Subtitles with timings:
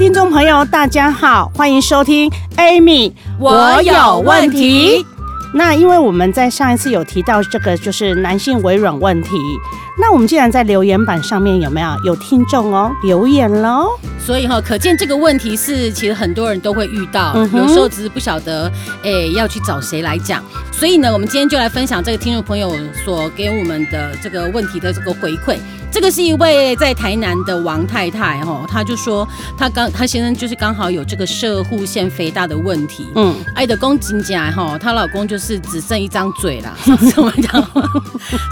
[0.00, 5.04] 听众朋友，大家好，欢迎收听 Amy，我有问题。
[5.52, 9.36] 那因为我们在上一次有提到这个，就是男性微软问题。
[9.98, 13.88] 那我们既然在留言板上面有没有有听众哦留言喽？
[14.18, 18.72] 所以哈，可见这个问题是其实很多人都会遇到，嗯、有时候只是不晓得
[19.02, 20.42] 诶要去找谁来讲。
[20.72, 22.74] 所以呢，我们今天就来分享这个听众朋友
[23.04, 25.58] 所给我们的这个问题的这个回馈。
[25.92, 29.26] 这个是一位在台南的王太太哈，她就说
[29.58, 36.74] 她刚她先生就是刚好有这个射护腺肥大的问题，嗯，爱的公紧紧来哈，她老公就是只剩一张嘴了，
[37.12, 37.70] 怎么讲？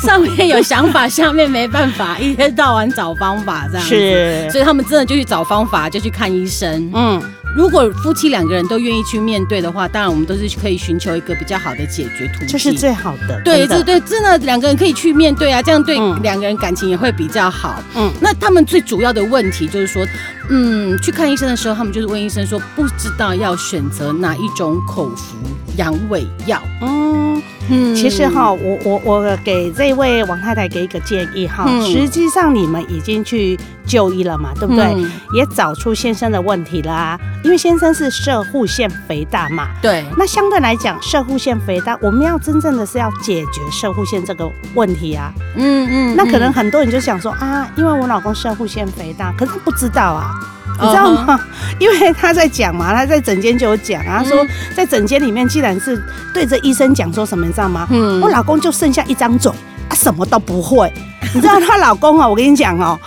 [0.05, 7.23] 上面有想法，下面没办法，一天到晚找方法这样子，是，所以他们真的就去找方法，就去看医生，嗯。
[7.59, 13.43] 如果夫妻两个人都愿意去面对的话，当然我们都是可以寻求一个比较好的解决途径，这是最好的。
[13.45, 17.83] 对对对，真的两个人可以去面对啊，这样对两个人感情也会比较好。
[17.97, 20.07] 嗯，那他们最主要的问题就是说，
[20.51, 25.37] 嗯，去看医生的时候，他们就是问医生说，不知道要选择哪一种口服
[25.79, 26.61] 阳痿药。
[26.83, 27.43] 嗯。
[27.71, 34.87] 嗯，其实哈，我我我给这位王太太给一个建议哈，嗯、实际上你们已经去就医了嘛，对不对？
[34.87, 39.69] 嗯、也找出先生的问题啦，因为先生是射护腺肥大嘛。
[39.83, 40.03] 对。
[40.17, 45.31] 那相对来讲，射护腺肥大，我们要真正的是要解决射护腺这个问题啊。
[45.55, 46.15] 嗯嗯。
[46.15, 50.33] 嗯，那可能很多人就想说啊，因为我老公射护腺肥大，可是他不知道啊。
[50.81, 51.41] 你知道吗？Uh.
[51.81, 56.03] 因为他在讲嘛，他在诊间就有讲啊，他说在诊间里面，既然是
[56.33, 57.87] 对着医生讲说什么，你知道吗？
[57.91, 59.53] 嗯，我老公就剩下一张嘴，
[59.89, 60.93] 他什么都不会。
[61.35, 62.99] 你知道她老公啊，我跟你讲哦，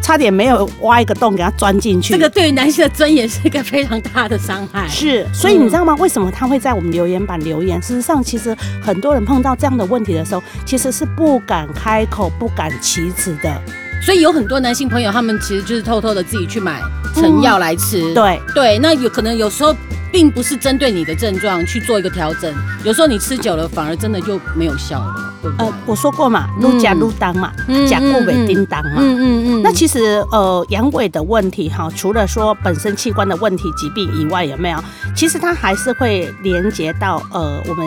[0.00, 2.12] 差点没有挖一个洞给他钻进去。
[2.12, 4.86] 这个对于男性的尊严是一个非常大的伤害。
[4.88, 5.96] 是，所以你知道吗？
[5.98, 7.80] 为什么他会在我们留言板留言？
[7.82, 13.60] 事实上，其实很多人碰到这样的问题的时候，其实是不敢开口、不敢启齿的。
[14.06, 16.80] 所以有很多男性朋友，他们其实就是偷偷的自己去买
[17.12, 18.00] 成药来吃。
[18.12, 19.74] 嗯、对对，那有可能有时候
[20.12, 25.34] 并不是针对你的症状去做一个调整，有时候你吃久了反而真的就没有效了。
[25.58, 27.52] 呃，我说过嘛，撸假撸当嘛，
[27.88, 28.98] 假过尾叮当嘛。
[28.98, 29.62] 嗯嗯嗯。
[29.62, 34.78] 那其实呃，阳痿的问题哈，除了说本身器官的问题、疾病以外，有没有？
[35.16, 37.86] 其实它还是会连接到呃，我们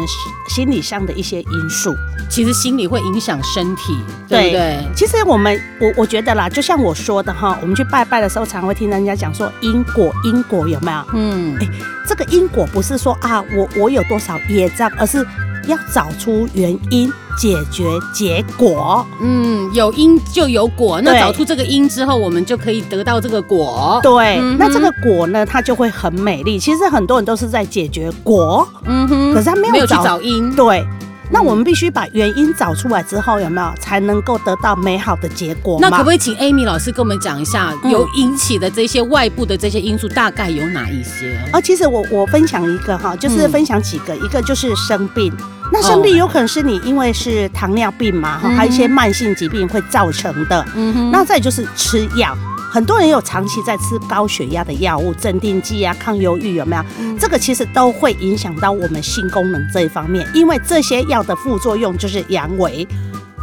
[0.49, 1.95] 心理上的一些因素。
[2.29, 3.97] 其实心理会影响身体，
[4.27, 4.51] 对不对？
[4.51, 10.97] 对，其实我们我我觉得啦，就像我说的哈，我们去拜拜的时候，常会听人家讲说因果，因果有没有？
[11.13, 11.55] 嗯。
[11.61, 11.67] 哎，
[12.07, 15.25] 这个因果不是说啊，我我有多少业障，而是
[15.67, 17.09] 要找出原因。
[17.39, 23.97] 解决结果，嗯，有因就有果，那找出这个因之后，我们就可以得到这个果。
[24.03, 26.59] 对，嗯、那这个果呢，它就会很美丽。
[26.59, 30.53] 其实很多人都是在解决果，嗯哼，可是他没有，没有去找因。
[30.53, 30.85] 对，
[31.31, 35.77] 那我们必须把原因找出来之后，有没有才能够得到美好的结果？
[35.79, 41.35] 那可不可以请 Amy 老师跟我们讲一下，有引起的这些外部的这些因素大概有哪一些？
[41.51, 45.31] 啊、哦，其实我我分享一个哈，就是分享几个，嗯、一个就是生病。
[45.71, 50.65] 那生病有可能是你因为是糖尿病嘛，哈、哦，还有一些慢性疾病会造成的。
[50.75, 51.11] 嗯哼。
[51.11, 52.35] 那再就是吃药，
[52.71, 56.83] 很多人有长期在吃高血压的药物，镇定剂啊、抗忧郁有没有？
[56.99, 62.87] 嗯、这个其实都会影响到我们性功能这一方面，因为这些药的副作用就是阳痿。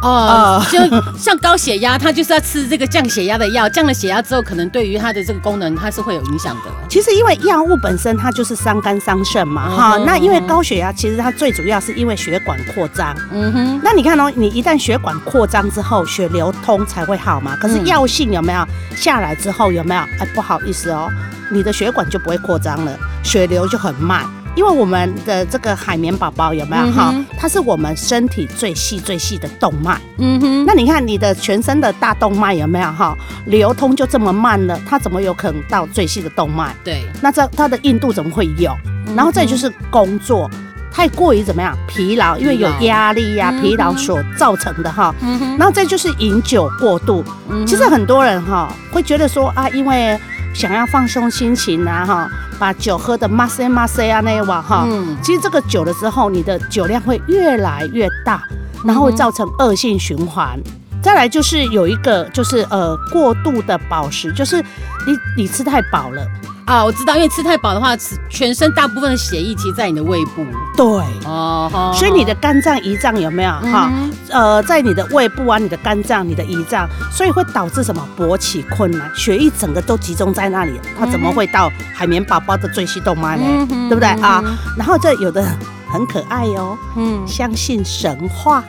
[0.01, 0.79] 哦，就
[1.17, 6.71] 像高血压，他就是要吃这个降血压的药，降了血压之后，可能对于他的这个功能，它是会有影响的。
[6.87, 10.05] 其实因为药物本身它就是伤肝伤肾嘛，哈、嗯。
[10.05, 13.15] 那因为高血压，其实它最主要是因为血管扩张。
[13.31, 13.81] 嗯哼。
[13.83, 17.55] 那你看哦，你一旦血管扩张之后，血流通才会好嘛。
[17.59, 18.65] 可是药性有没有
[18.95, 20.01] 下来之后有没有？
[20.19, 21.09] 哎，不好意思哦，
[21.51, 24.25] 你的血管就不会扩张了，血流就很慢。
[24.57, 27.13] 因为我们的这个海绵宝宝有没有哈？
[27.37, 30.01] 它是我们身体最细最细的动脉。
[30.17, 30.65] 嗯哼。
[30.65, 33.15] 那你看你的全身的大动脉有没有哈？
[33.45, 36.73] 流通就这么慢了，它怎么有可能到最细的动脉？
[36.83, 37.05] 对。
[37.21, 38.75] 那这它的硬度怎么会有？
[39.15, 40.49] 然后再就是工作
[40.91, 45.13] 太过于怎么样疲劳，因为有压力呀、啊、疲劳所造成的哈。
[45.21, 45.57] 嗯哼。
[45.59, 47.23] 然后再就是饮酒过度。
[47.47, 47.63] 嗯。
[47.67, 50.19] 其实很多人哈会觉得说啊，因为
[50.51, 52.27] 想要放松心情啊哈。
[52.59, 58.41] 把酒喝的马塞马塞啊那一碗哈，嗯，其实这个久了之后，你的酒量会越来越大，
[58.83, 60.59] 然后会造成恶性循环。
[61.01, 66.25] 再来就是有一个就是呃过度的饱食，就是你你吃太饱了。
[66.67, 67.95] 啊，我知道，因为吃太饱的话，
[68.29, 70.45] 全身大部分的血液其实在你的胃部。
[70.75, 70.85] 对，
[71.25, 73.89] 哦，所以你的肝脏、胰脏有没有哈？
[74.29, 83.65] 呃，在你的胃部啊，你的肝脏、你的胰脏，所以会导致什么勃起困难，血液整个都集中在那里，它怎么会到海绵宝宝的最细动脉呢？
[83.87, 84.43] 对不对啊？
[84.77, 85.41] 然后这有的
[85.89, 88.61] 很可爱哦，嗯，相信神话，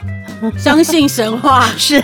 [0.57, 2.01] 相信神话 是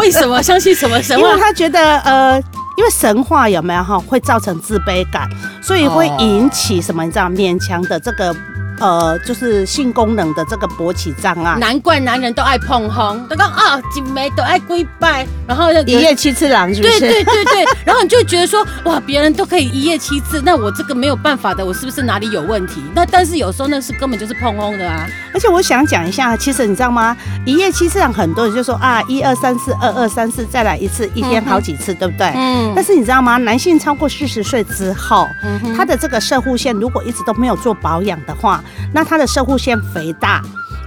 [0.00, 0.40] 为什么？
[0.40, 1.26] 相信什么神话？
[1.26, 2.40] 因为他觉得呃。
[2.76, 5.28] 因为神话有没有哈，会造成自卑感，
[5.62, 7.04] 所以会引起什么？
[7.04, 8.34] 你知道，勉强的这个。
[8.80, 16.98] 呃，就是性功能的这个勃起障碍，难怪男人都爱碰红，都讲啊，景眉都爱跪拜，然后一夜七次郎是不是？
[16.98, 22.82] 对对对对，然后你就觉得说，哇，别人都可以一夜七次，那我这个没有办法的，我是不是哪里有问题？
[22.92, 25.06] 那但是有时候那是根本就是碰红的啊。
[25.34, 27.16] 而且我想讲一下，其实你知道吗？
[27.44, 32.26] 一夜七次郎很多人就说啊，一二三四，二二三四，再来一次，一天好几次，嗯、对不对？
[32.34, 32.72] 嗯。
[32.74, 33.36] 但是你知道吗？
[33.38, 38.62] 男性超过四十岁之后，嗯、他的这个射护腺如果一直都没有做保养的话，
[38.92, 40.42] 那他的射护腺肥大，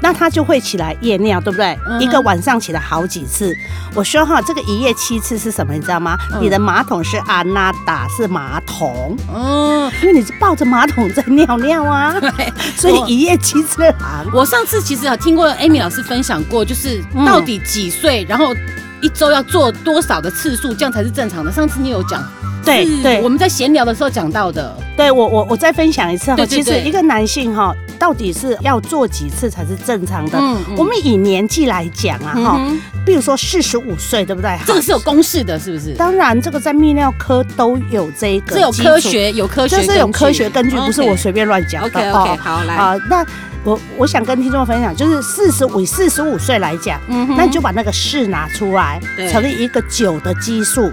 [0.05, 1.75] 那他就会起来夜尿，对不对？
[1.87, 3.51] 嗯、一个晚上起来好几次。
[3.95, 5.73] 我说哈，这个一夜七次是什么？
[5.73, 6.15] 你知道吗？
[6.31, 9.17] 嗯、你的马桶是阿娜达，是马桶。
[9.33, 12.13] 嗯，因为你是抱着马桶在尿尿啊。
[12.37, 14.27] 对，所以一夜七次郎。
[14.31, 18.53] 我上次其实有听过 Amy 老师分享过，就是到底几岁，嗯、然后
[19.01, 21.51] 一周要做多少的次数，这样才是正常的。
[21.51, 22.23] 上次你有讲。
[22.65, 24.75] 对对，我们在闲聊的时候讲到的。
[24.97, 30.37] 对，我我我再分享一次哈，其实一个男性哈，到底是要做几次才是正常的？
[30.39, 32.61] 嗯，我们以年纪来讲啊哈，
[33.05, 34.57] 比如说四十五岁，对不对？
[34.65, 35.93] 这个是有公式的，是不是？
[35.95, 41.87] 当然，这个在泌尿科都有这个，这有科学有科学，这是有科学根据，不是我随便乱讲的。
[41.89, 42.73] OK OK，好来。
[42.75, 43.25] 啊，那
[43.65, 50.91] 我我想跟听众分享，就是四十五四十五岁来讲，嗯，那你就把那个四拿出来，乘以一个九的基数，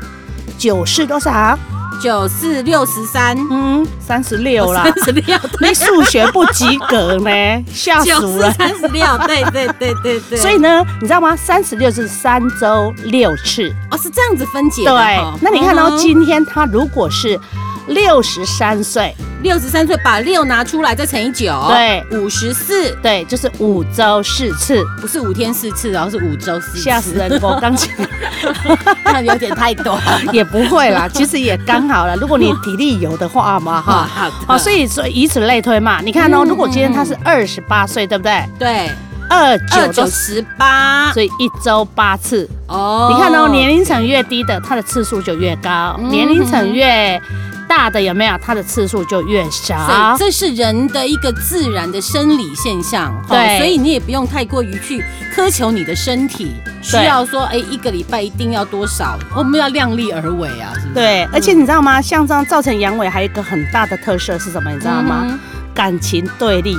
[0.59, 1.59] 九是多少？
[2.01, 7.31] 九四六十三，嗯，三十六啦，三十六，你数学不及格呢，
[7.73, 8.51] 吓死了。
[8.55, 10.39] 三十六，对对对对对。
[10.39, 11.37] 所以呢，你知道吗？
[11.37, 14.91] 三十六是三周六次，哦，是这样子分解的。
[14.91, 17.39] 对，那你看到今天他如果是。
[17.89, 27.31] 六十三岁，六十三岁，把六拿出来再乘以九，对，五十四，对，就是五周四次，不是五天四次，然后是五周四次，吓死人！
[27.43, 27.89] 我刚讲，
[29.05, 29.99] 那有点太多，
[30.33, 32.15] 也不会啦，其实也刚好了。
[32.17, 34.09] 如果你体力有的话嘛，哈，
[34.47, 38.45] 好，所以说以此类推嘛，你看哦，如果今天他是二十八岁，对不对？
[38.59, 38.91] 对，
[39.29, 42.49] 二九九十八，所以一周八次。
[42.69, 47.21] 哦，你看哦，年龄层越低的，它的次数就越高，年龄层越。
[47.75, 48.37] 大的有没有？
[48.37, 53.11] 它的次数就越少，这是人的一个自然的生理现象。
[53.27, 55.03] 对，所以你也不用太过于去
[55.35, 56.53] 苛求你的身体，
[56.83, 59.19] 需要说，哎，一个礼拜一定要多少？
[59.35, 60.95] 我们要量力而为啊，是不是？
[60.95, 61.99] 对，而且你知道吗？
[62.03, 64.71] 像这样造成阳痿，还有一个很大的特色是什么？
[64.71, 65.39] 你知道吗？
[65.75, 66.77] 感情对立。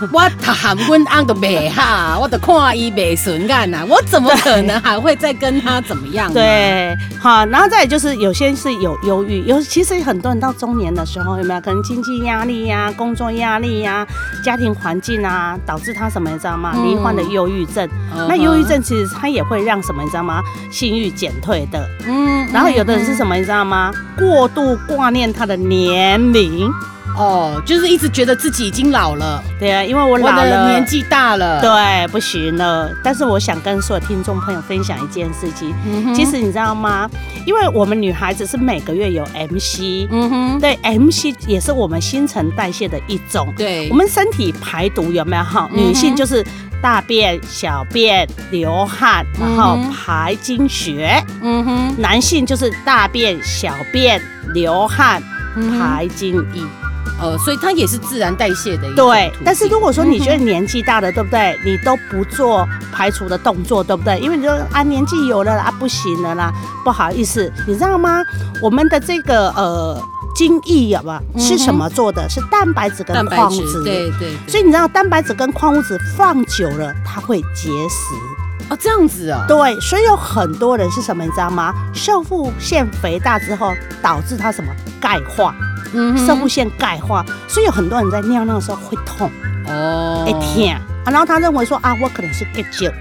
[0.12, 6.32] 我喊温安的美哈， 我都看伊袂顺眼呐，我怎么可能还会再跟他怎么样？
[6.32, 14.06] 对，好，然后再就是有些是有忧郁，有其实很多人到中年的时候有没有可能经济压力呀、啊、工作压力呀、啊、
[14.44, 16.74] 家庭环境啊，导致他什么你知道吗？
[16.84, 17.88] 罹患的忧郁症。
[18.16, 20.42] 嗯、那忧郁症其实它也会让什么你知道吗？
[20.70, 21.88] 性欲减退的。
[22.06, 23.92] 嗯，然后有的人是什么你知道吗？
[24.18, 26.70] 过度挂念他的年龄。
[27.16, 32.90] 哦，就是一直觉得自己已经老了，对啊，因为我老了，年纪大了，对，不行了。
[33.02, 35.74] 但是我想跟所有听众朋友分享一件事情，
[36.14, 37.08] 其实你知道吗？
[37.46, 45.42] 因为我们女孩子是每个月有 MC，嗯哼，对，MC 也是我们新陈代谢的一种，对，我们身体排毒有没有？
[45.44, 45.68] 哈？
[45.72, 45.88] 嗯、哼。
[45.88, 46.44] 女性就是
[46.82, 54.20] 大便、小便、流汗，然后排经血，嗯哼，男性就是大便、小便、
[54.52, 55.22] 流汗、
[55.78, 56.62] 排精液。
[57.24, 58.96] 呃，所以它也是自然代谢的一个。
[58.96, 61.58] 对，但是如果说你觉得年纪大了，对不对？
[61.64, 64.18] 你都不做排除的动作，对不对？
[64.18, 66.52] 因为你说啊，年纪有了啊，不行了啦，
[66.84, 68.22] 不好意思，你知道吗？
[68.60, 69.98] 我们的这个呃
[70.34, 72.28] 精益有吧，是什么做的？
[72.28, 73.82] 是蛋白质跟矿物质。
[73.82, 74.36] 对对。
[74.46, 78.14] 所以你知道蛋白质跟矿物质放久了，它会结石。
[78.68, 79.46] 哦，这样子啊。
[79.48, 81.72] 对，所以有很多人是什么，你知道吗？
[81.94, 85.54] 瘦腹腺肥大之后，导致它什么钙化。
[85.94, 89.30] 嗯，摄护腺钙化，所以有很多人在尿尿的时候会痛
[89.66, 90.80] 哦，会痛啊。
[91.06, 92.92] 然后他认为说啊，我可能是结石。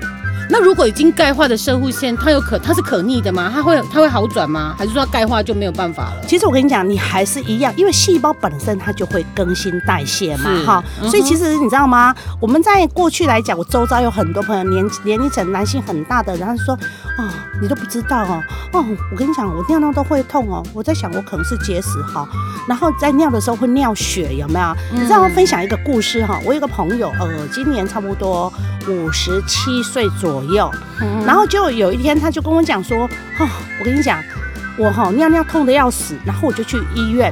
[0.49, 3.49] 那如果已经钙化的摄护腺，它有可它是可逆的吗？
[3.53, 4.75] 它会它会好转吗？
[4.77, 6.21] 还是说钙化就没有办法了？
[6.27, 10.83] 其实我跟你讲，你还是一样，因为细胞本身它就会更新代谢嘛，哈。
[11.03, 12.13] 所以其实你知道吗？
[12.39, 16.73] 我们在过去来讲，我周遭有很多朋友年年龄层男性很大的，然后说
[17.17, 17.27] 哦，
[17.61, 18.43] 你都不知道哦。
[18.73, 20.63] 哦，我跟你讲，我尿尿都会痛哦。
[20.73, 22.27] 我在想，我可能是结石哈。
[22.67, 24.75] 然后在尿的时候会尿血，有没有？
[24.91, 26.39] 你知道我分享一个故事哈。
[26.45, 28.51] 我有个朋友，呃，今年差不多
[28.87, 30.71] 五十七岁左右，
[31.25, 33.03] 然后就有一天他就跟我讲说，
[33.39, 33.47] 哦，
[33.79, 34.23] 我跟你讲，
[34.77, 37.31] 我哈尿尿痛的要死，然后我就去医院。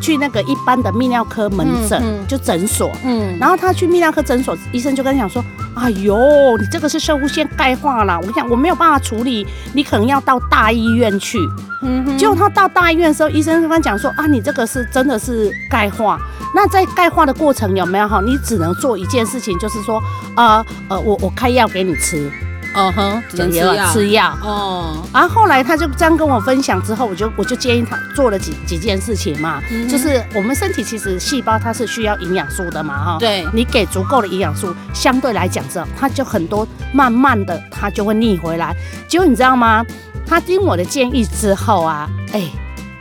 [0.00, 6.16] 去那个一般的泌尿科门诊，嗯嗯、就诊所，嗯，然后他去泌尿科诊所，医生就跟他讲说：“哎呦，
[6.56, 11.36] 你这个是摄护腺钙化了，我跟你讲，我没有办法处理，你可能要到大医院去。”
[11.82, 16.16] 嗯哼，结果他到大医院的时候，医生跟他讲说：“啊，你这个是真的是钙化。
[16.54, 18.20] 那在钙化的过程有没有哈？
[18.20, 20.00] 你只能做一件事情，就是说，
[20.36, 22.30] 呃呃，我我开药给你吃。”
[22.78, 24.96] 嗯哼，只能吃药，吃药哦。
[25.12, 33.16] 然后后来他就这样跟我分享之后，我就我就建议他做了几几件事情嘛，就是我们身体其实细胞它是需要营养素的嘛，哈。
[33.18, 38.74] 对，你给足够的营养素，相对来讲之后，它就很多，慢慢的它就会逆回来。
[39.08, 39.84] 结果你知道吗？
[40.26, 42.42] 他听我的建议之后啊，哎，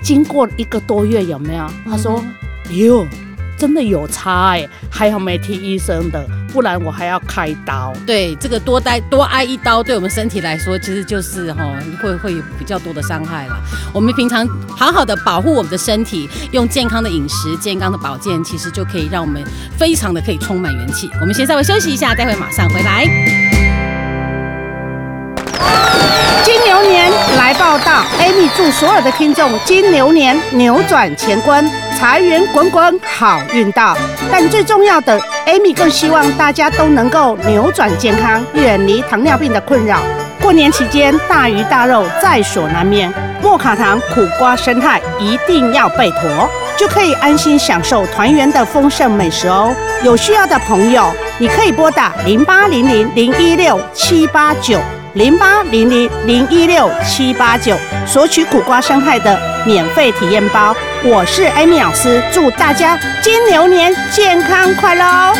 [0.01, 1.65] 经过一个多月有没有？
[1.89, 2.23] 他说，
[2.71, 3.05] 哟。
[3.59, 7.93] 真的有差哎，还好没听医生的，不然我还要开刀。
[8.05, 11.63] 对，这个多待多挨一刀，对我们身体来说，其实就是哈，
[12.01, 13.55] 会会有比较多的伤害了。
[13.93, 19.43] 我们平常好好的保护我们的身体，用健康的饮食、健康的保健，其实就可以让我们
[19.77, 21.09] 非常的可以充满元气。
[21.19, 23.05] 我们先稍微休息一下，待会马上回来。
[26.43, 31.86] 金牛年来报道，Amy 祝所有的听众金牛年扭转乾坤。
[31.97, 33.97] 财源滚滚，好运到。
[34.31, 40.01] 但最重要的，Amy 更希望大家都能够扭转健康，远离糖尿病的困扰。
[40.39, 43.11] 过年期间，大鱼大肉在所难免，
[43.41, 49.73] 莫卡糖苦瓜生态一定要备妥，就可以安心享受团圆的丰盛美食哦。
[50.03, 54.79] 有需要的朋友，你可以拨打零八零零零一六七八九。
[55.13, 57.75] 零八零零零一六七八九
[58.05, 59.35] 索取苦瓜生态的
[59.67, 60.73] 免费体验包。
[61.03, 65.35] 我是 Amy 老师，祝大家金牛年健康快乐哦！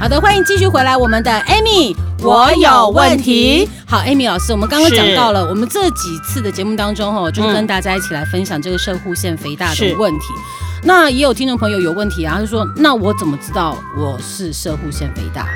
[0.00, 1.94] 好的，欢迎继续回来，我们的 Amy。
[2.22, 3.68] 我有问题。
[3.86, 10.24] 好，Amy 老师，我们刚刚讲到了，我们这几次的节目当中，哈，就是跟大家一起来分享这个射护腺肥大的问题。
[10.82, 15.46] 那也有听众朋友有问题啊，他就说，那我怎么知道我是射护腺肥大？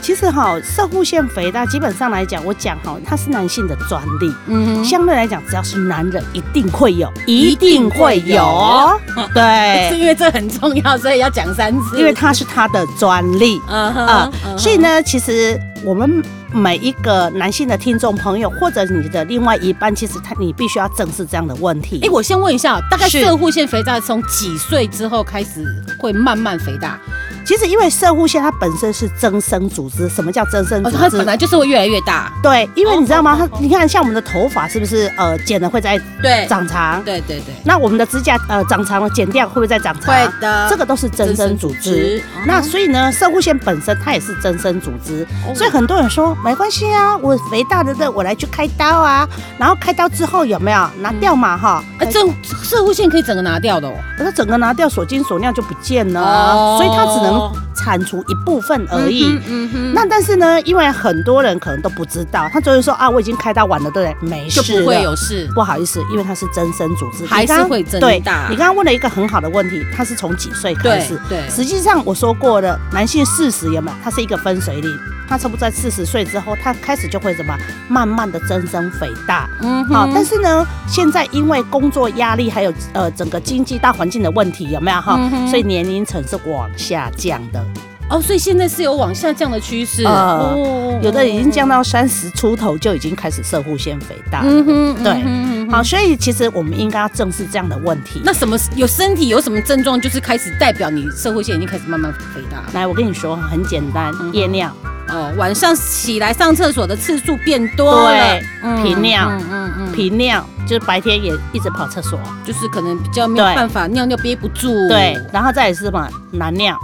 [0.00, 4.34] 其实哈，摄护腺肥大基本上来讲，我讲哈，它是男性的专利。
[4.46, 9.00] 嗯哼，相对来讲，只要是男人，一定会有，一定会有。
[9.34, 11.98] 对，是因为这很重要，所以要讲三次。
[11.98, 13.60] 因为它是他的专利。
[13.68, 16.22] 嗯哼，啊，所以呢，其实我们。
[16.52, 22.00] 每一个男性的听众朋友，或者你的另外一半，其实他你必须要正视这样的问题。
[22.02, 25.64] 哎，我先问一下，大概射护腺肥大从几岁之后开始
[25.96, 26.98] 会慢慢肥大？
[27.44, 30.96] 其实因为射护腺它本身是增生组织，什么叫增生组织？
[30.96, 32.32] 它本来就是会越来越大。
[32.42, 33.36] 对，因为你知道吗？
[33.38, 37.02] 它你看像我们的头发是不是呃剪了会再对长长？
[37.04, 37.54] 对对对。
[37.64, 40.14] 那我们的指甲呃长长了剪掉会不会再长长？
[40.14, 40.68] 会的。
[40.70, 42.22] 这个都是增生组织。
[42.46, 46.36] 那所以呢，射护腺本身它也是增生组织，所以很多人说。
[46.42, 49.28] 没关系啊，我肥大的的，我来去开刀啊。
[49.58, 51.56] 然后开刀之后有没有拿掉嘛？
[51.56, 52.20] 哈、嗯，这
[52.64, 53.92] 射护腺可以整个拿掉的哦。
[54.18, 57.29] 那整个拿掉，锁精锁尿就不见了，哦、所以它只能
[57.74, 59.38] 铲除一部分而已。
[59.48, 64.28] 嗯哼，嗯，那但是呢，因为很多人可能都不知道，他就会说啊，我已经开到完了，对不对？
[64.28, 65.48] 没事，就不会有事。
[65.54, 68.46] 不好意思，因为它是增生组织，还是会增大。
[68.50, 71.18] 你刚刚问了一个很好的问题，它是从几岁开始？
[71.28, 73.96] 对，对实际上我说过的，男性四十有没有？
[74.02, 74.90] 它是一个分水岭。
[75.28, 77.56] 他差不多在四十岁之后，他开始就会什么，
[77.88, 79.48] 慢慢的增生肥大。
[79.62, 85.16] 嗯，好，但是呢，现在因为工作压力还有呃整个经济大环境的问题，有没有哈？
[85.32, 87.62] 嗯、所以年龄层是往下降的。
[88.08, 90.04] 哦，所以现在是有往下降的趋势。
[90.04, 94.40] 呃，哦、有的已经降到三十出头就已经开始射护腺肥大。
[94.42, 95.12] 嗯哼，对。
[95.24, 98.20] 嗯、哼好，所以其实我们应该要正视这样的问题。
[98.24, 102.64] 那什么有身体有什么症状，就是开始代表你射护腺已经开始慢慢肥大？
[102.72, 104.74] 来，我跟你说，很简单，夜尿。
[105.12, 108.42] 哦，晚上起来上厕所的次数变多了，对，
[108.82, 116.76] 频尿，嗯嗯嗯，频尿就是白天也一直跑厕所，就是可能比较没有办法尿尿憋不住，对，然后再来是什么难尿，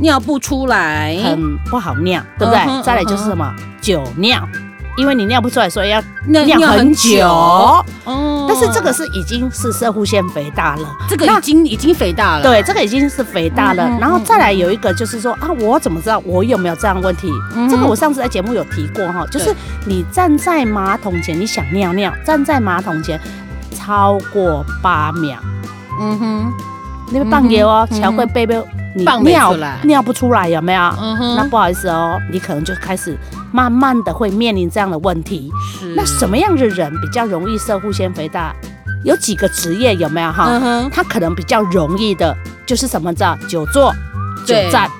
[0.00, 2.82] 尿不出来，很不好尿，对不对？
[2.82, 3.54] 再来就是什么？
[3.80, 4.46] 久尿。
[4.96, 7.24] 因为你尿不出来，所以要尿很久。
[7.24, 7.84] 哦，
[8.48, 12.42] 但是这个是已经是射护腺肥大了，这个已经已经肥大了。
[12.42, 13.88] 对，这个已经是肥大了。
[14.00, 17.30] 然后再来有一个就是说啊，我怎么知道我有没有这样问题？
[17.70, 19.54] 这个我上次在节目有提过哈，就是
[19.86, 23.20] 你站在马桶前，你想尿尿，站在马桶前
[23.76, 25.38] 超过八秒，
[26.00, 26.52] 嗯哼，
[27.12, 28.60] 那个棒油哦，桥会背背
[28.98, 30.82] 你尿尿不出来，有没有？
[31.00, 33.16] 嗯哼，那不好意思哦，你可能就开始
[33.52, 35.50] 慢慢的会面临这样的问题。
[35.78, 38.54] 是，那什么样的人比较容易射护腺肥大？
[39.04, 40.46] 有几个职业有没有哈？
[40.48, 42.36] 嗯哼，他可能比较容易的，
[42.66, 43.94] 就是什么叫久坐、
[44.44, 44.90] 久站，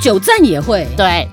[0.00, 1.28] 久站也会对。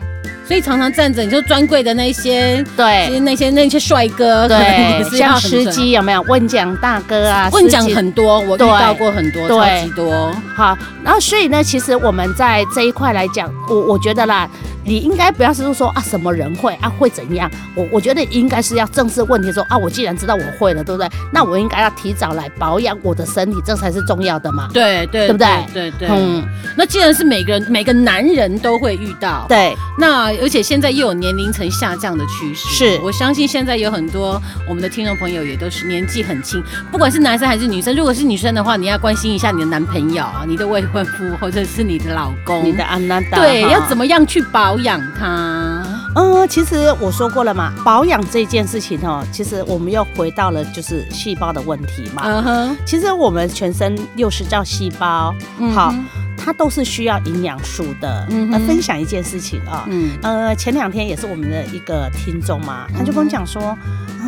[0.47, 6.21] 所以常常站着，你就专柜的那些，对，那些那些帅哥，对，像司机有没有？
[6.21, 10.31] 问奖大哥啊，问奖很多，我遇到过很多，超级多。
[10.55, 14.49] 好，然后所以呢，其实我们在这一块来讲，我我觉得啦。
[14.87, 17.51] 你应该不要是说啊，什么人会啊，会怎样？
[17.75, 21.09] 我我觉得应该是要正视问题说，啊，我既然知道我会了，对不对？
[21.33, 24.69] 那我应该要提早来保养我的身体，这才是重要的嘛。
[24.73, 25.47] 对对，对不对？
[25.73, 26.09] 对对，对。
[26.09, 26.41] 嗯，
[26.77, 29.75] 那既然是每个人每个男人都会遇到，对。
[29.99, 32.99] 那而且现在又有年龄层下降的趋势，是。
[33.03, 37.93] 我相信现在有很多我们的听众朋友也都是年纪很轻，不管是男生还是女生。
[37.93, 44.76] 如果是女生的话，你要关心一下你的男朋友、你的未婚夫或者是你的老公、你的安娜达，对，要怎么样去保。
[44.77, 52.21] 保养它，嗯，其实我说过了嘛，保养这件事情哦，其实我们又回到了就是细胞的问题嘛。
[52.25, 55.33] 嗯哼，其实我们全身六十兆细胞，
[55.73, 55.91] 好，
[56.37, 58.27] 它都是需要营养素的。
[58.29, 63.79] 嗯，那分享一件事情啊，嗯，呃，前两天也是我们的一个听众嘛，他就跟我讲说，啊，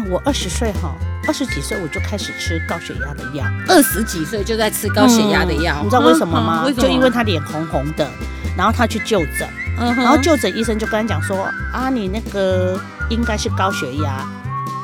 [0.10, 0.96] 我二十岁哈，
[1.28, 6.66] 二十几岁我就开始吃高血压的药，二十几岁就在吃高血压的药，你知道为什么吗？
[6.76, 8.10] 就因为他脸红红的，
[8.58, 9.48] 然后他去就诊。
[9.80, 14.28] 然后就诊医生就跟他讲说啊，你那个应该是高血压，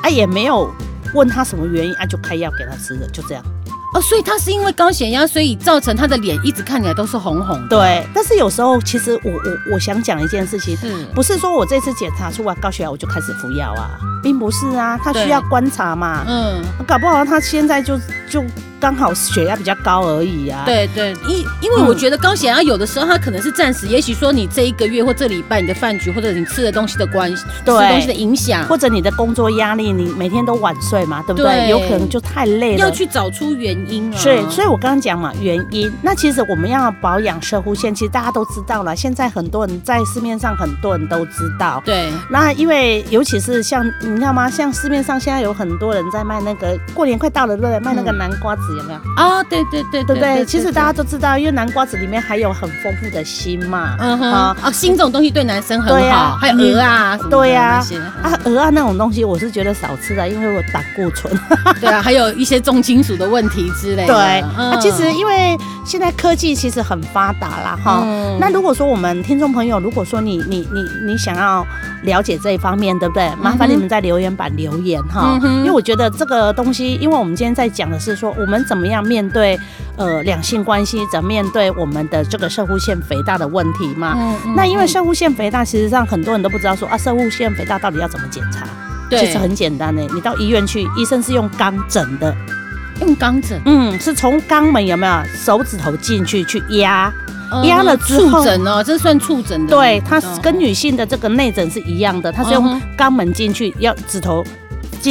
[0.02, 0.72] 啊也没有
[1.14, 3.44] 问他什么原因啊，就开药给他吃了，就这样。
[3.94, 7.78] 哦，所以他是因为高血压，所以造成他的脸一直看起来都是红红的。
[7.78, 16.24] 对，但是有时候其实我我我想讲一件事情，是不是说我这次检查出来高血压我就开始服药啊，并不是啊，他需要观察嘛。
[16.26, 17.96] 嗯，搞不好他现在就
[18.28, 18.44] 就。
[18.86, 20.62] 刚好血压比较高而已啊。
[20.64, 31.68] 对对，因因为我觉得高血压有的时候它可能是暂时，也许说你这一个月或这礼拜你的饭局或者你吃的东西的关系，对，吃东西的影响，或者你的工作压力，你每天都晚睡嘛，对不对？
[31.68, 32.78] 有可能就太累了。
[32.78, 34.16] 要去找出原因啊。
[34.16, 35.92] 所以，所以我刚刚讲嘛，原因。
[36.00, 38.94] 那其实我们要保养射护线，其实大家都知道了。
[38.94, 41.82] 现在很多人在市面上很多人都知道。
[41.84, 42.08] 对。
[42.30, 44.48] 那因为尤其是像你知道吗？
[44.48, 47.80] 像市面上现在有很多人在卖那个过年快到了，对不对？
[47.80, 48.98] 卖那个南瓜子有没有？
[49.16, 53.96] 啊，对对对对对，其实大家都知道，因为南瓜子里面还有很丰富的锌嘛。
[53.98, 54.32] 嗯哼。
[54.32, 56.36] 啊，锌这种东西对男生很好。
[56.36, 57.82] 还有鹅啊，对呀。
[58.22, 61.32] 啊，鹅啊那种东西我是觉得少吃的，因为我胆固醇。
[61.80, 64.14] 对啊，还有一些重金属的问题之类的。
[64.14, 64.40] 对。
[64.40, 68.06] 啊，其实因为现在科技其实很发达啦，哈。
[68.38, 71.66] 那如果说我们听众朋友，如果说你你你你想要
[72.02, 73.30] 了解这一方面，对不对？
[73.40, 79.04] 麻烦你们在留言板留言哈，因为我觉得这个东西，因为我们今天在讲的是说我们怎么样。
[79.04, 79.58] 面对
[79.96, 84.14] 呃两性关系，怎么面对我们的这个射护腺肥大的问题嘛？
[84.16, 88.66] 嗯嗯、那因为射护腺肥大，其实上很多人都不知道说啊，射护腺肥大到底要怎么检查？
[89.08, 92.34] 对，其实很简单的，你到医院去，医生是用肛诊的，
[93.00, 97.12] 用肛诊，嗯，是从肛门有没有手指头进去去压，
[97.62, 104.44] 压、嗯、了之后，触诊哦，这算触诊的，对，它跟女性的这个内诊是一样的，它是用肛门进去，要指头。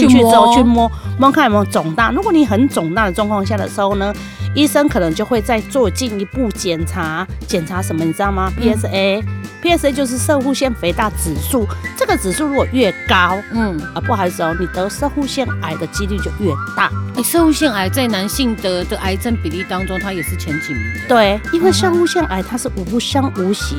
[0.02, 4.14] 进去之后去摸摸看有没有肿大，如果你很肿大的状况下的时候呢，
[4.54, 11.66] 医生可能就会再做进一步检查，检查什么你知道吗？PSA，PSA 就是射护腺肥大指数，
[11.98, 16.92] 这个指数如果越高，嗯啊不好意思哦，你得射护腺癌的几率就越大。
[17.16, 20.84] 哎，摄护腺癌在男性得的癌症比例当中，它也是前几名。
[21.08, 23.76] 对，因为射护腺癌它是无声无息，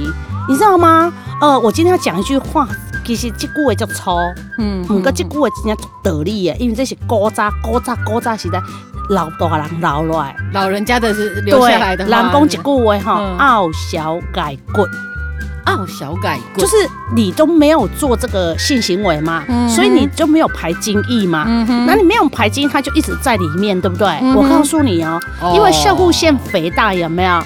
[0.48, 1.12] 你知道吗？
[1.40, 2.66] 呃，我今天要讲一句话。
[3.06, 4.10] 其实这句话就粗，
[4.58, 8.60] 嗯，不过这句话真正道理耶，因为这是古早古早古早时代
[9.10, 12.04] 老大人留落来，老人家的是留下来的。
[12.04, 14.82] 人讲一句话哈，傲小改骨，
[15.66, 16.74] 傲小改骨，就是
[17.14, 21.44] 你都没有做这个性行为嘛，所以你就没有排精液嘛，
[21.86, 24.08] 那你没有排精，它就一直在里面，对不对？
[24.34, 25.20] 我告诉你哦，
[25.54, 27.40] 因为摄护腺肥大有没有？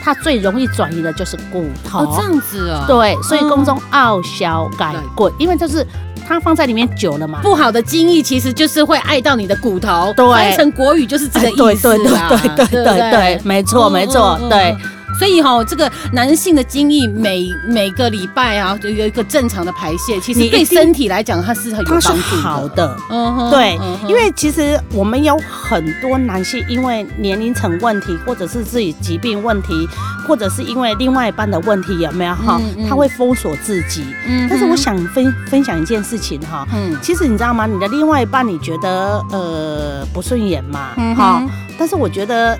[0.00, 2.84] 它最容易转移的就是骨头，哦，这样子哦。
[2.86, 5.86] 对，所以宫中傲小改棍，因为就是
[6.26, 7.40] 它放在里面久了嘛。
[7.42, 12.28] 不好的精液其实就是会爱到你的骨头，对，翻成国语就是这个意思啊。
[12.28, 14.76] 对对对对对对，没错没错，对。
[15.18, 22.14] 所以哈，这个男性的精液每每个礼拜啊，就有一个正常的排泄，其实对身体来讲，它是很有帮助的。
[22.14, 29.86] 它是好的，嗯哼，对，因为其实我们有很多男性，因为年龄层问题，或者是自己疾病问题，
[30.26, 32.60] 或者是因为另外一半的问题，有没有哈？
[32.88, 34.04] 他会封锁自己。
[34.26, 37.66] 嗯，但是我想分分享一件事情哈，嗯，其实你知道吗？
[37.66, 40.90] 你的另外一半你觉得呃不顺眼嘛？
[41.14, 41.42] 哈，
[41.78, 42.58] 但是我觉得。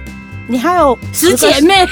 [0.48, 1.86] 你还有十姐妹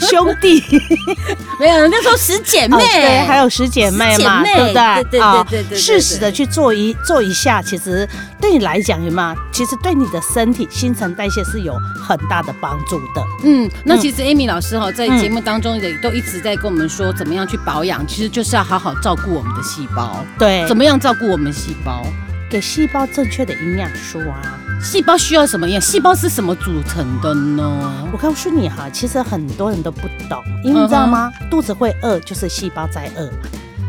[0.00, 0.62] 兄弟，
[1.60, 5.04] 没有那时候十姐妹，对，还有十姐妹嘛，对不对？
[5.10, 8.08] 对对对对，适时的去做一做一下，其实
[8.40, 9.36] 对你来讲，有没有？
[9.52, 13.22] 其实对你的身体新陈代谢是有很大的帮助的。
[13.44, 20.24] 嗯，那其实 Amy 老师哈，在节目当中也都一直在跟我们说，怎么样去保养，其实就是要好好照顾我们的细胞。
[20.38, 22.02] 对，怎么样照顾我们细胞？
[22.50, 24.58] 给细胞正确的营养素啊。
[24.82, 25.80] 细胞需要什么样？
[25.80, 28.08] 细胞是什么组成的呢？
[28.12, 31.32] 我告诉你哈，其实很多人都不懂，因为你知道吗？
[31.48, 33.30] 肚子会饿，就是细胞在饿。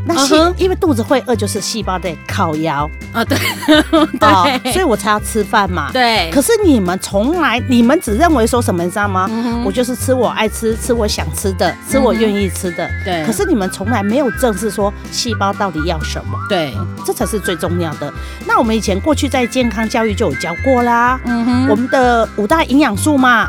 [0.05, 0.53] 那细，uh huh.
[0.57, 3.37] 因为肚子会饿，就是细胞在烤窑啊，对，
[4.19, 5.89] 对，所以我才要吃饭嘛。
[5.93, 6.29] 对。
[6.31, 9.29] 可是你们从来，你们只认为说什么，你知道吗？
[9.65, 12.89] 我就是吃我爱吃，吃我想吃的，吃我愿意吃的。
[13.05, 13.25] 对。
[13.25, 16.37] 可是你们从来没有正视说细胞到底要什么。
[16.49, 16.73] 对。
[17.05, 18.11] 这才是最重要的。
[18.45, 21.19] 那我们以前过去在健康教育就有教过啦。
[21.25, 21.67] 嗯哼。
[21.69, 23.47] 我们的五大营养素嘛，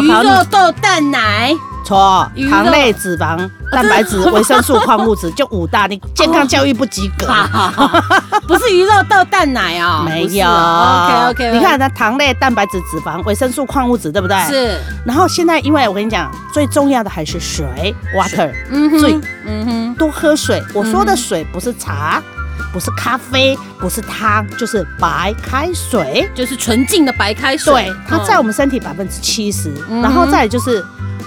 [0.00, 1.54] 鱼肉豆蛋奶。
[1.84, 5.86] 错，糖类、脂肪、蛋白质、 维生素、矿物质，就五大。
[5.86, 7.26] 你健康教育不及格，
[8.46, 10.02] 不是鱼肉豆蛋奶啊？
[10.04, 10.46] 没有。
[10.46, 11.52] OK OK。
[11.52, 14.36] 你看它糖类、蛋白质、脂肪、维生素、矿物质，对不对？
[14.46, 14.78] 是。
[15.06, 18.52] 然后现在，因为我跟你讲，最重要的还是水，water。
[18.70, 19.00] 嗯哼。
[19.00, 19.94] 水，嗯哼。
[19.94, 20.62] 多喝水。
[20.74, 22.22] 我说的水不是茶，
[22.72, 27.72] 不是咖啡，不是汤，就是白开水，就是纯净的白开水。
[27.84, 30.84] 对，它在我们身体百分之七十，然后再来就是。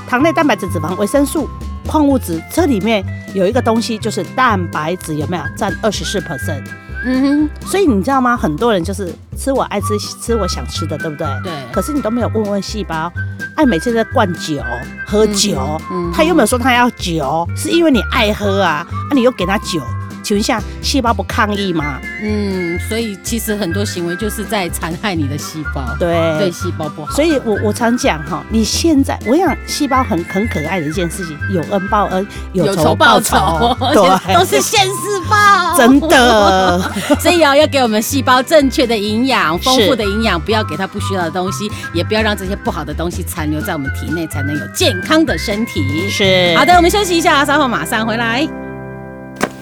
[0.07, 1.49] 糖类、蛋白质、脂肪、维生素、
[1.87, 3.03] 矿物质，这里面
[3.33, 6.63] 有一个东西就是蛋白质，有没有占二十四 percent？
[7.07, 8.35] 嗯哼，所以你知道吗？
[8.35, 9.87] 很多人就是吃我爱吃、
[10.19, 11.27] 吃我想吃的，对不对？
[11.43, 11.53] 对。
[11.71, 13.11] 可是你都没有问问细胞，
[13.55, 14.59] 爱每次在灌酒、
[15.05, 17.47] 喝酒，嗯，他又没有说他要酒？
[17.55, 19.79] 是因为你爱喝啊，啊，你又给他酒。
[20.25, 21.99] 请问一下，细胞不抗议吗？
[22.23, 27.13] 嗯，所以其实很多行为就是在残害你的细胞，对，对细胞不好。
[27.13, 36.81] 所以我我常讲哈，你现在我想细胞很很可爱的一件事情，有恩报恩，有仇报仇，对，都是现世报，真的。
[37.21, 46.09] 所以要要给我们细胞正确的营养，丰富的营养，不要给它不需要的东西，也不要让这些不好的东西残留在我们体内，才能有健康的身体。
[46.09, 46.55] 是。
[46.57, 48.64] 好的，我们休息一下，稍后马上回来。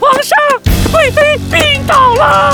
[0.04, 0.38] 皇上，
[0.92, 2.54] 贵妃病倒了。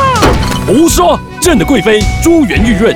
[0.68, 1.20] 胡说！
[1.42, 2.96] 朕的贵妃珠圆玉润，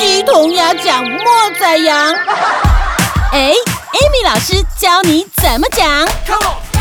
[0.00, 1.20] 鸡同鸭讲莫
[1.60, 2.14] 宰羊。
[3.32, 6.08] 哎，Amy 老师教你怎么讲。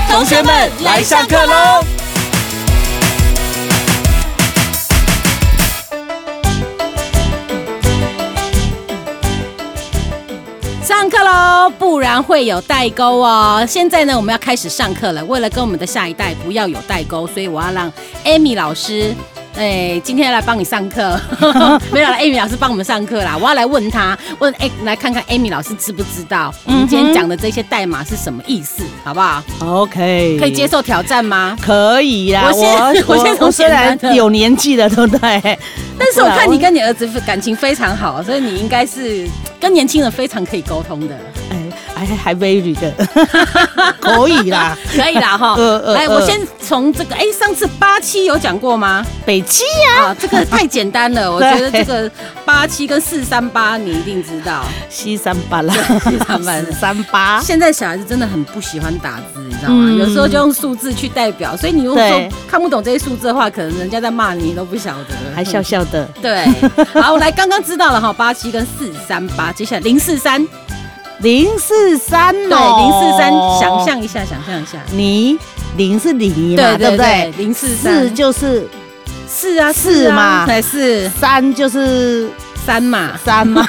[0.10, 1.84] 同学们来上课喽！
[10.82, 13.66] 上课喽，不然会有代沟哦。
[13.68, 15.26] 现在呢，我们要开始上课了。
[15.26, 17.92] 为了跟我们的下一代不要有代沟，所以我要让
[18.24, 19.14] Amy 老师，
[19.60, 21.20] 哎，今天来帮你上课。
[21.92, 23.38] 没有了，Amy 老师帮我们上课啦。
[23.38, 31.58] 我要来问他，问哎，来看看 Amy 老师知不知道我们今天讲的这些代码是什么意思，好不好？OK，可以接受挑战吗？
[31.62, 32.44] 可以啦。
[32.46, 35.60] 我先，我 先从虽然有年纪了，对不对？
[36.00, 39.28] 但是我看你跟你儿子感情非常好，所以你应该是。
[39.62, 41.14] 跟年轻人非常可以沟通的，
[41.52, 41.58] 哎，
[42.06, 42.92] 还还 very 的，
[44.00, 45.56] 可以啦，可以啦哈。
[45.94, 49.06] 来，我先从这个，哎，上次八七有讲过吗？
[49.26, 49.64] 北七
[49.98, 52.10] 啊，这个太简单了， 我觉得这个
[52.46, 57.42] 八七跟四三八你一定知道，七三八啦，七三八三八。
[57.42, 59.92] 现在小孩子真的很不喜欢打字，你知道吗？
[59.92, 66.06] 有时候就用数字去代表，所以你如果说看不懂这些数字的话，可能人家在骂你，你都不晓得，还笑笑的。
[66.22, 66.46] 对，
[66.94, 69.52] 好，我来刚刚知道了哈，八七跟四三八。
[69.52, 70.46] 接下来零四三，
[71.22, 75.38] 零四三，对，零四三，想象一下，想象一下，你
[75.76, 77.34] 零是零嘛，对不对？
[77.38, 78.68] 零四四就是
[79.28, 82.30] 四啊，四嘛，才是三就是
[82.66, 83.66] 三嘛，三嘛，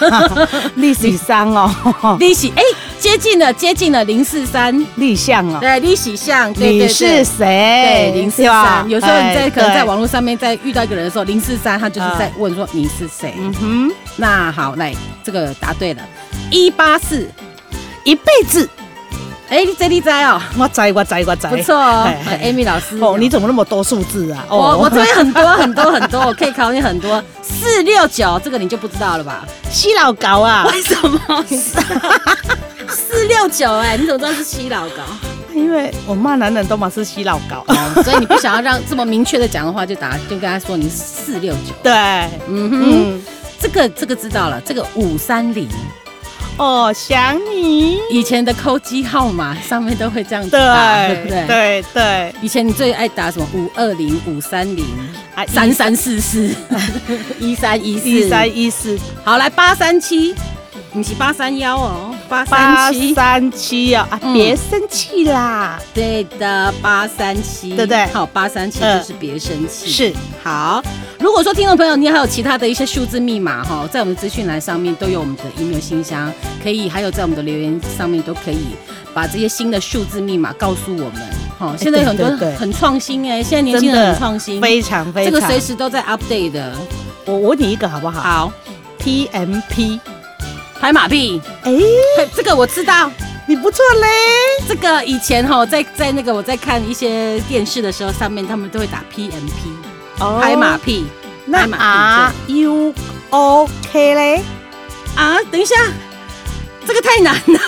[0.77, 1.71] 利息三哦，
[2.21, 2.63] 利息哎，
[3.01, 5.59] 接近了，接近了零四三，立项哦。
[5.61, 6.87] 对，立喜相，对对对。
[6.87, 8.13] 你是谁？
[8.15, 8.89] 对，零四三。
[8.89, 13.35] 有时候你在哎可能在对网络上面在遇到一个人的时候，零四三他就是在问说你是谁。
[13.39, 16.03] 嗯哼，那好，来这个答对了，
[16.51, 17.29] 一八四，
[18.05, 18.69] 一辈子，
[19.49, 22.09] 哎，你这你在哦，我在，我在，我在，不错哦
[22.43, 22.99] ，Amy 老师。
[22.99, 24.45] 哦，你怎么那么多数字啊？
[24.51, 27.23] 我哦，我这边很多很多很多， 我可以考你很多。
[27.43, 29.47] 四六九这个你就不知道了吧？
[29.71, 31.45] 西老高啊，为什么？
[32.89, 35.03] 四六九哎，你怎么知道是七老高？
[35.55, 37.65] 因为我骂男人都嘛是西老高。
[38.03, 41.73] 所以你不想要让这么明确的讲的话，就打就跟他说你是四六九。
[41.83, 41.93] 对，
[42.49, 43.23] 嗯哼，嗯，
[43.61, 45.69] 这个这个知道了，这个五三零
[46.61, 51.47] 哦，想你，以前的扣机号码上面都会这样子打，对不对？
[51.47, 51.47] 对？
[51.47, 51.85] 对。
[51.95, 53.47] 对，以前你最爱打什么？
[53.55, 54.85] 五二零、五三零、
[55.35, 56.55] 啊三三四四、
[57.41, 58.99] 一三一四、一三一四。
[59.25, 60.35] 好，来八三七，
[60.93, 69.91] 你是八三幺哦，八八三七，三七哦，啊，嗯别生气啦，对的，八三七，对不对好，八三七嗯就是别生气。
[69.91, 70.81] 是好，
[71.19, 78.69] 如果说听众朋友你还有其他的一些数字密码哈，在我们资讯栏上面都有我们的 email 信箱，可以还有在我们的留言上面都可以
[79.13, 81.15] 把这些新的数字密码告诉我们。
[81.59, 85.33] 哦，现在有很多很创新哎，现在年轻人很创新，非常非常。
[85.35, 86.73] 这个随时都在 update 的。
[87.27, 88.53] 我我问你一个好不好好
[89.01, 90.01] ，？PMP，
[90.81, 93.11] 拍马屁，哎，嘿这个我知道。
[93.47, 94.09] 你不错嘞。
[94.69, 101.05] 这个以前哈，在在那个我在看一些电视的时候，上面他们都会打 PMP，哦拍马屁。
[101.47, 102.95] 那拍马屁 R U
[103.31, 104.43] O K 嘞
[105.17, 105.75] 啊，等一下，
[106.87, 107.59] 这个太难了。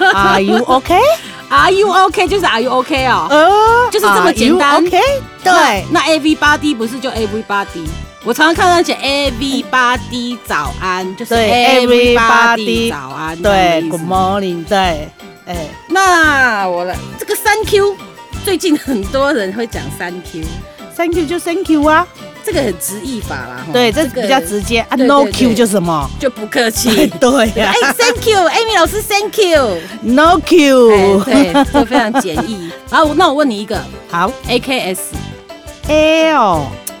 [0.14, 2.26] Are you OK？Are you OK？
[2.26, 3.26] 就是 Are you OK 哦。
[3.28, 5.00] 呃，就是这么简单 you OK？
[5.44, 7.84] 那对，那 AV 八 D 不是就 AV 八 D？
[8.24, 13.36] 我常常看到写 everybody 早安，就是 everybody 早安。
[13.42, 15.08] 对，Good morning，对，
[15.44, 17.96] 哎，那我来这个三 Q，
[18.44, 22.06] 最近很多人会讲三 Q，Thank you 就 Thank you 啊，
[22.44, 23.64] 这个很直译法啦。
[23.66, 26.08] 吼对，这个比较直接啊，No 对 Q 就什么？
[26.20, 27.08] 就不客气。
[27.18, 29.78] 对呀哎，Thank you，Amy 老师，Thank you。
[30.02, 32.70] ，No 哎 Q，对，这非常简易。
[32.88, 33.82] 好那我问你一个
[34.12, 35.06] 好，AKS，L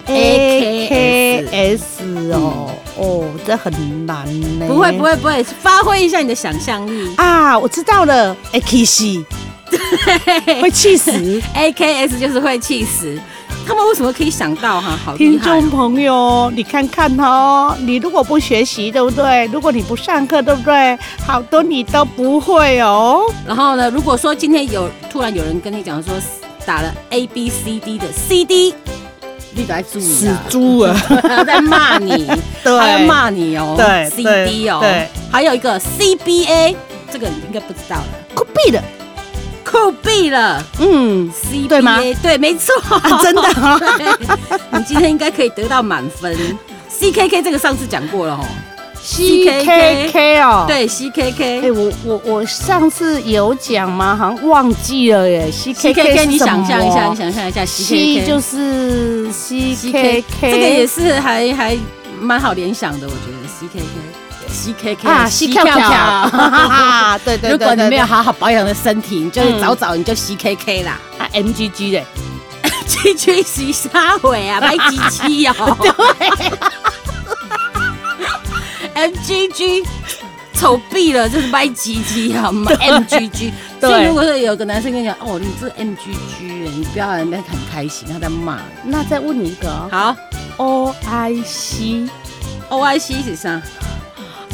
[0.06, 3.72] A AKS K S 哦，哦，这很
[4.06, 4.26] 难
[4.58, 4.66] 呢。
[4.66, 7.14] 不会不会不会，发挥一下你的想象力。
[7.16, 9.24] 啊，我知道了，A K C，
[10.60, 11.12] 会气死。
[11.54, 13.18] AKS 就是会气死。
[13.64, 14.98] 他们为什么可以想到哈？
[15.04, 15.40] 好厉听！
[15.40, 19.46] 众朋友，你看看哦，你如果不学习，对不对？
[19.52, 20.98] 如果你不上课，对不对？
[21.24, 23.22] 好多你都不会哦。
[23.46, 26.12] 然后呢，如果说今天有突然有人跟你讲说
[26.66, 28.74] 打了 A B C D 的 CD，
[29.54, 30.96] 你得注意死啊，猪啊！
[31.22, 32.26] 他在骂你，
[32.64, 33.74] 对他要骂你哦。
[33.76, 36.74] 对，CD 哦，对，还有一个 CBA，
[37.12, 38.82] 这个你应该不知道了，酷毙了，
[39.64, 40.64] 酷毙了。
[40.80, 41.98] 嗯，CBA 对吗？
[42.22, 44.28] 对，没错，啊真的啊 对
[44.70, 46.34] 你今天应该可以得到满分。
[46.90, 48.44] CKK 这个上次讲过了哦。
[49.04, 51.72] C K K 哦，，对哎、，CKK 哎。
[51.72, 54.14] 我我我上次有讲吗？
[54.16, 55.50] 好像忘记了耶。
[55.50, 61.76] C K CKK，K 你想象一下，你想象一下 C 就是 C K K，这个也是还还
[62.20, 63.82] 蛮好联想的，我觉得 CKK。
[64.52, 71.00] CKK 啊，C 跳跳，哈哈哈，对对对如果你没有好好保养的身体，你就早早你就 CKK 啦。
[71.18, 72.04] 啊 M G G 嘞
[72.86, 74.60] ，G G 是啥鬼啊？
[74.60, 75.76] 买机器哦。
[79.02, 79.82] M G G
[80.54, 83.52] 丑毙了， 就是歪唧唧好吗 M G G。
[83.80, 88.60] 所以如果说有个男生跟你讲，哦，你这 M G G，你不要在那边很开心，他在骂。
[88.84, 90.16] 那再问你一个哦好
[90.58, 93.60] O I C，，O I C 是啥？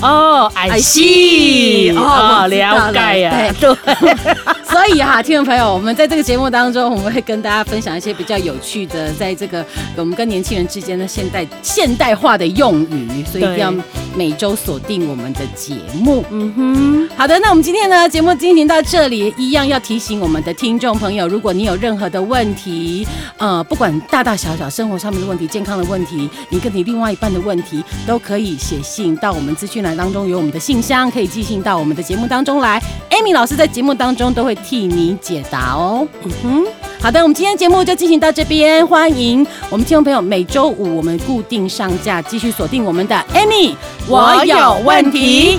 [0.00, 2.48] 哦，I see，哦了。
[2.48, 3.74] 了解呀，对。
[3.74, 4.14] 对，
[4.64, 9.64] 所以哈，听众朋友，我们在这个节目当中，我们会跟大家分享一些比较有趣的，在这个
[9.96, 13.74] 我们跟年轻人之间的现代现代化的用语，所以一定要
[14.14, 16.24] 每周锁定我们的节目。
[16.30, 23.06] 嗯哼，好的，那我们今天呢节目进行到这里，一样要提醒我们的听众朋友，如果你有任何的问题，
[23.38, 32.78] 呃，不管大大小小生活上面的问题、健康的问题，你跟你另外一半的问题，都可以写信到我们资讯栏当中有我们的信箱，可以寄信到我们的节目当中来。
[33.10, 36.06] Amy 老师在节目当中都会替你解答哦。
[36.24, 36.66] 嗯哼，
[37.00, 43.74] 好的，我们今天节目就进行到这边，欢迎我们听众朋友每周五我们固定上架，继续锁定我们的 Amy，
[44.06, 45.58] 我有问题。